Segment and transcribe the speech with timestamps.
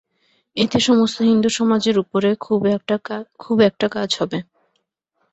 [0.57, 2.29] এতে সমস্ত হিন্দুসমাজের উপরে
[3.39, 4.39] খুব একটা কাজ হবে।